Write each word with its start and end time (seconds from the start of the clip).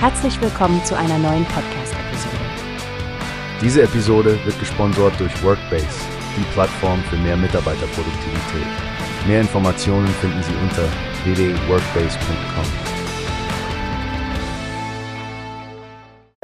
Herzlich 0.00 0.40
willkommen 0.40 0.84
zu 0.84 0.96
einer 0.96 1.18
neuen 1.18 1.44
Podcast-Episode. 1.46 2.36
Diese 3.60 3.82
Episode 3.82 4.38
wird 4.44 4.56
gesponsert 4.60 5.18
durch 5.18 5.42
Workbase, 5.42 5.88
die 6.36 6.44
Plattform 6.52 7.02
für 7.10 7.16
mehr 7.16 7.36
Mitarbeiterproduktivität. 7.36 8.68
Mehr 9.26 9.40
Informationen 9.40 10.06
finden 10.06 10.40
Sie 10.44 10.54
unter 10.62 10.84
www.workbase.com. 11.24 12.64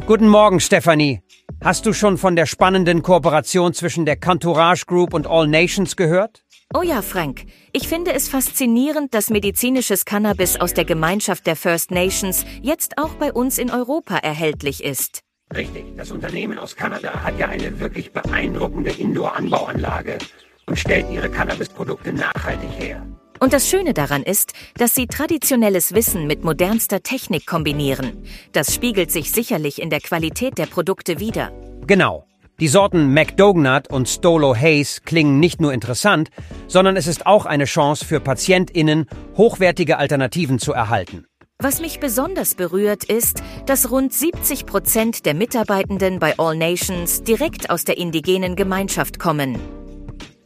Guten 0.05 0.27
Morgen, 0.27 0.59
Stefanie. 0.59 1.23
Hast 1.63 1.87
du 1.87 1.93
schon 1.93 2.19
von 2.19 2.37
der 2.37 2.47
spannenden 2.47 3.03
Kooperation 3.03 3.73
zwischen 3.73 4.05
der 4.05 4.17
Cantourage 4.17 4.85
Group 4.87 5.15
und 5.15 5.27
All 5.27 5.47
Nations 5.47 5.97
gehört? 5.97 6.45
Oh 6.75 6.83
ja, 6.83 7.03
Frank. 7.03 7.45
Ich 7.73 7.89
finde 7.89 8.13
es 8.13 8.29
faszinierend, 8.29 9.15
dass 9.15 9.31
medizinisches 9.31 10.05
Cannabis 10.05 10.57
aus 10.57 10.75
der 10.75 10.85
Gemeinschaft 10.85 11.47
der 11.47 11.57
First 11.57 11.91
Nations 11.91 12.45
jetzt 12.63 12.99
auch 12.99 13.15
bei 13.15 13.33
uns 13.33 13.59
in 13.59 13.71
Europa 13.71 14.17
erhältlich 14.17 14.83
ist. 14.83 15.21
Richtig, 15.55 15.85
das 15.97 16.11
Unternehmen 16.11 16.59
aus 16.59 16.75
Kanada 16.75 17.23
hat 17.23 17.39
ja 17.39 17.49
eine 17.49 17.79
wirklich 17.79 18.13
beeindruckende 18.13 18.91
Indoor-Anbauanlage 18.91 20.19
und 20.67 20.79
stellt 20.79 21.11
ihre 21.11 21.31
Cannabis-Produkte 21.31 22.13
nachhaltig 22.13 22.71
her. 22.79 23.07
Und 23.45 23.53
das 23.53 23.69
Schöne 23.69 23.93
daran 23.93 24.23
ist, 24.23 24.55
dass 24.79 24.95
sie 24.95 25.07
traditionelles 25.07 25.93
Wissen 25.93 26.27
mit 26.27 26.45
modernster 26.45 27.03
Technik 27.03 27.47
kombinieren. 27.47 28.25
Das 28.53 28.75
spiegelt 28.75 29.13
sich 29.13 29.33
sicherlich 29.33 29.83
in 29.83 29.91
der 29.91 30.01
Qualität 30.01 30.57
der 30.57 30.65
Produkte 30.65 31.21
wider. 31.21 31.53
Genau. 31.87 32.25
Die 32.59 32.69
Sorten 32.69 33.13
McDoughnut 33.13 33.91
und 33.91 34.09
Stolo 34.09 34.57
Hayes 34.57 35.03
klingen 35.03 35.41
nicht 35.41 35.61
nur 35.61 35.75
interessant, 35.75 36.31
sondern 36.69 36.97
es 36.97 37.07
ist 37.07 37.27
auch 37.27 37.45
eine 37.45 37.67
Chance 37.67 38.07
für 38.07 38.19
PatientInnen, 38.19 39.09
hochwertige 39.37 39.99
Alternativen 39.99 40.59
zu 40.59 40.73
erhalten. 40.73 41.27
Was 41.59 41.83
mich 41.83 42.01
besonders 42.01 42.55
berührt, 42.55 43.05
ist, 43.05 43.43
dass 43.67 43.91
rund 43.91 44.15
70 44.15 44.65
Prozent 44.65 45.27
der 45.27 45.35
Mitarbeitenden 45.35 46.19
bei 46.19 46.39
All 46.39 46.57
Nations 46.57 47.23
direkt 47.25 47.69
aus 47.69 47.85
der 47.85 47.99
indigenen 47.99 48.57
Gemeinschaft 48.57 49.19
kommen. 49.19 49.59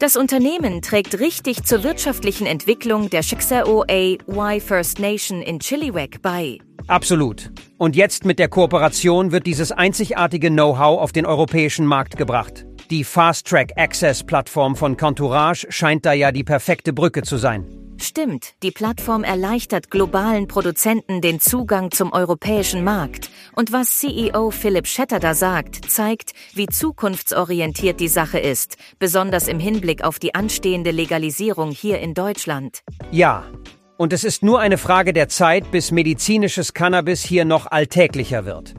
Das 0.00 0.14
Unternehmen 0.14 0.80
trägt 0.80 1.18
richtig 1.18 1.64
zur 1.64 1.82
wirtschaftlichen 1.82 2.46
Entwicklung 2.46 3.10
der 3.10 3.24
Shiksao-A-Y 3.24 4.60
First 4.60 5.00
Nation 5.00 5.42
in 5.42 5.58
Chilliwack 5.58 6.22
bei. 6.22 6.58
Absolut. 6.86 7.50
Und 7.78 7.96
jetzt 7.96 8.24
mit 8.24 8.38
der 8.38 8.46
Kooperation 8.46 9.32
wird 9.32 9.44
dieses 9.44 9.72
einzigartige 9.72 10.50
Know-how 10.50 11.00
auf 11.00 11.10
den 11.10 11.26
europäischen 11.26 11.84
Markt 11.84 12.16
gebracht. 12.16 12.64
Die 12.90 13.02
Fast 13.02 13.48
Track 13.48 13.72
Access 13.74 14.22
Plattform 14.22 14.76
von 14.76 14.96
Contourage 14.96 15.66
scheint 15.70 16.06
da 16.06 16.12
ja 16.12 16.30
die 16.30 16.44
perfekte 16.44 16.92
Brücke 16.92 17.22
zu 17.22 17.36
sein. 17.36 17.66
Stimmt, 18.00 18.54
die 18.62 18.70
Plattform 18.70 19.24
erleichtert 19.24 19.90
globalen 19.90 20.46
Produzenten 20.46 21.20
den 21.20 21.40
Zugang 21.40 21.90
zum 21.90 22.12
europäischen 22.12 22.84
Markt. 22.84 23.28
Und 23.56 23.72
was 23.72 23.98
CEO 23.98 24.50
Philipp 24.50 24.86
Schetter 24.86 25.18
da 25.18 25.34
sagt, 25.34 25.90
zeigt, 25.90 26.32
wie 26.54 26.66
zukunftsorientiert 26.66 27.98
die 27.98 28.08
Sache 28.08 28.38
ist, 28.38 28.76
besonders 29.00 29.48
im 29.48 29.58
Hinblick 29.58 30.04
auf 30.04 30.20
die 30.20 30.34
anstehende 30.34 30.92
Legalisierung 30.92 31.72
hier 31.72 31.98
in 31.98 32.14
Deutschland. 32.14 32.82
Ja, 33.10 33.44
und 33.96 34.12
es 34.12 34.22
ist 34.22 34.44
nur 34.44 34.60
eine 34.60 34.78
Frage 34.78 35.12
der 35.12 35.28
Zeit, 35.28 35.72
bis 35.72 35.90
medizinisches 35.90 36.74
Cannabis 36.74 37.24
hier 37.24 37.44
noch 37.44 37.66
alltäglicher 37.66 38.44
wird. 38.44 38.74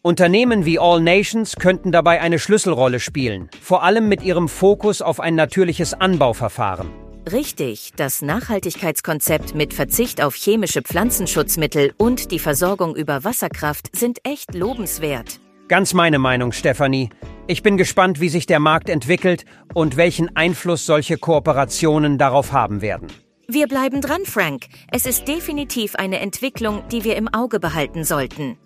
Unternehmen 0.00 0.64
wie 0.64 0.78
All 0.78 1.00
Nations 1.00 1.56
könnten 1.56 1.92
dabei 1.92 2.22
eine 2.22 2.38
Schlüsselrolle 2.38 3.00
spielen, 3.00 3.50
vor 3.60 3.82
allem 3.82 4.08
mit 4.08 4.22
ihrem 4.22 4.48
Fokus 4.48 5.02
auf 5.02 5.20
ein 5.20 5.34
natürliches 5.34 5.92
Anbauverfahren. 5.92 7.01
Richtig, 7.30 7.92
das 7.96 8.20
Nachhaltigkeitskonzept 8.20 9.54
mit 9.54 9.74
Verzicht 9.74 10.20
auf 10.20 10.34
chemische 10.34 10.82
Pflanzenschutzmittel 10.82 11.94
und 11.96 12.32
die 12.32 12.40
Versorgung 12.40 12.96
über 12.96 13.22
Wasserkraft 13.22 13.94
sind 13.94 14.18
echt 14.24 14.54
lobenswert. 14.54 15.38
Ganz 15.68 15.94
meine 15.94 16.18
Meinung, 16.18 16.50
Stefanie. 16.50 17.10
Ich 17.46 17.62
bin 17.62 17.76
gespannt, 17.76 18.20
wie 18.20 18.28
sich 18.28 18.46
der 18.46 18.58
Markt 18.58 18.88
entwickelt 18.88 19.44
und 19.72 19.96
welchen 19.96 20.34
Einfluss 20.36 20.84
solche 20.84 21.16
Kooperationen 21.16 22.18
darauf 22.18 22.52
haben 22.52 22.82
werden. 22.82 23.06
Wir 23.46 23.68
bleiben 23.68 24.00
dran, 24.00 24.24
Frank. 24.24 24.66
Es 24.90 25.06
ist 25.06 25.28
definitiv 25.28 25.94
eine 25.94 26.18
Entwicklung, 26.18 26.82
die 26.90 27.04
wir 27.04 27.16
im 27.16 27.28
Auge 27.32 27.60
behalten 27.60 28.02
sollten. 28.04 28.58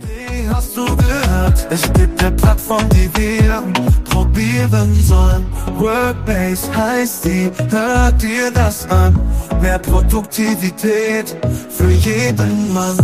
Wie 0.00 0.48
hast 0.48 0.76
du 0.76 0.84
gehört? 0.96 1.49
Es 1.68 1.92
gibt 1.92 2.22
eine 2.22 2.30
Plattform, 2.32 2.88
die 2.90 3.10
wir 3.16 3.62
probieren 4.04 4.94
sollen. 5.02 5.44
Workbase 5.78 6.74
heißt 6.76 7.24
die, 7.24 7.50
hört 7.70 8.22
dir 8.22 8.52
das 8.52 8.88
an. 8.90 9.18
Mehr 9.60 9.78
Produktivität 9.78 11.36
für 11.70 11.90
jeden 11.90 12.72
Mann. 12.72 12.96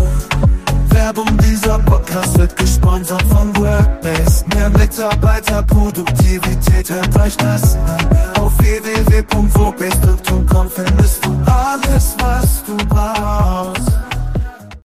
Werbung 0.90 1.36
dieser 1.38 1.80
Podcast 1.80 2.38
wird 2.38 2.56
gesponsert 2.56 3.22
von 3.24 3.54
Workbase. 3.56 4.44
Mehr 4.54 4.70
Mitarbeiterproduktivität, 4.70 6.88
hört 6.90 7.18
euch 7.20 7.36
das 7.36 7.74
an. 7.76 7.98
Auf 8.40 8.56
www.workbase.com 8.58 10.45